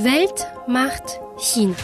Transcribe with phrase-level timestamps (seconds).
[0.00, 1.74] Welt macht China.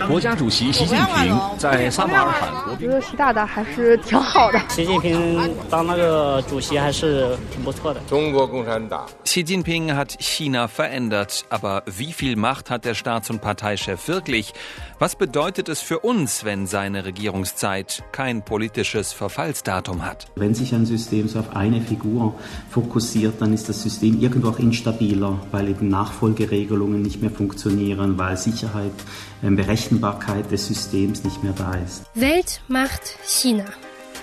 [0.00, 4.60] 们，国家主席习近平在撒马尔罕国觉得习大大还是挺好的。
[4.68, 8.00] 习近平当那个主席还是挺不错的。
[8.08, 14.52] 中国共产党 Xi Jinping hat China verändert, aber wie viel Macht hat der Staats- und Parteichef wirklich?
[14.98, 20.26] Was bedeutet es für uns, wenn seine Regierungszeit kein politisches Verfallsdatum hat?
[20.36, 22.34] Wenn sich ein System so auf eine Figur
[22.70, 28.38] fokussiert, dann ist das System irgendwo auch instabiler, weil eben Nachfolgeregelungen nicht mehr funktionieren, weil
[28.38, 28.92] Sicherheit,
[29.42, 29.58] ähm,
[29.91, 32.03] Berechenbarkeit des Systems nicht mehr da ist.
[32.15, 33.65] Welt macht China.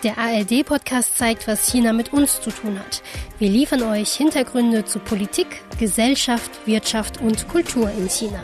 [0.02, 3.02] Der ARD-Podcast zeigt, was China mit uns zu tun hat.
[3.38, 8.40] Wir liefern euch Hintergründe zu Politik, Gesellschaft, Wirtschaft und Kultur in China.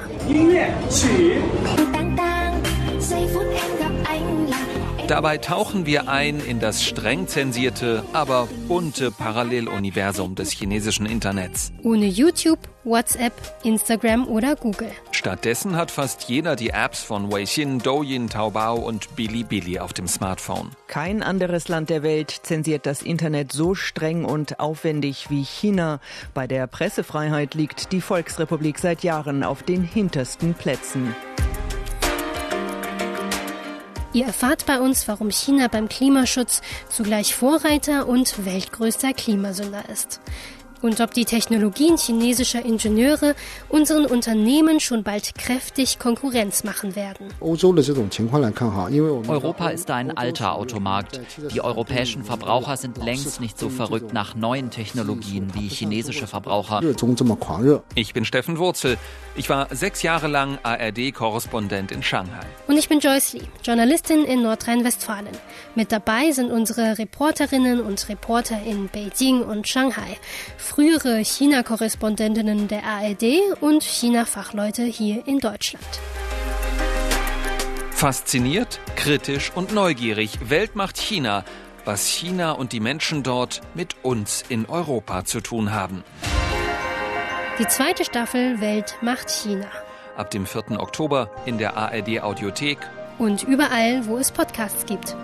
[5.06, 11.72] Dabei tauchen wir ein in das streng zensierte, aber bunte Paralleluniversum des chinesischen Internets.
[11.82, 14.90] Ohne YouTube, WhatsApp, Instagram oder Google.
[15.10, 20.70] Stattdessen hat fast jeder die Apps von Weixin, Douyin, Taobao und Bilibili auf dem Smartphone.
[20.86, 26.00] Kein anderes Land der Welt zensiert das Internet so streng und aufwendig wie China.
[26.32, 31.14] Bei der Pressefreiheit liegt die Volksrepublik seit Jahren auf den hintersten Plätzen.
[34.14, 40.20] Ihr erfahrt bei uns, warum China beim Klimaschutz zugleich Vorreiter und weltgrößter Klimasünder ist.
[40.84, 43.34] Und ob die Technologien chinesischer Ingenieure
[43.70, 47.28] unseren Unternehmen schon bald kräftig Konkurrenz machen werden.
[47.40, 51.22] Europa ist ein alter Automarkt.
[51.54, 56.82] Die europäischen Verbraucher sind längst nicht so verrückt nach neuen Technologien wie chinesische Verbraucher.
[57.94, 58.98] Ich bin Steffen Wurzel.
[59.36, 62.44] Ich war sechs Jahre lang ARD-Korrespondent in Shanghai.
[62.68, 65.32] Und ich bin Joyce Lee, Journalistin in Nordrhein-Westfalen.
[65.74, 70.18] Mit dabei sind unsere Reporterinnen und Reporter in Beijing und Shanghai,
[70.74, 73.22] frühere China-Korrespondentinnen der ARD
[73.60, 75.86] und China-Fachleute hier in Deutschland.
[77.92, 80.50] Fasziniert, kritisch und neugierig.
[80.50, 81.44] Welt macht China.
[81.84, 86.02] Was China und die Menschen dort mit uns in Europa zu tun haben.
[87.60, 89.66] Die zweite Staffel Welt macht China.
[90.16, 90.80] Ab dem 4.
[90.80, 92.78] Oktober in der ARD Audiothek
[93.18, 95.14] Und überall, wo es Podcasts gibt.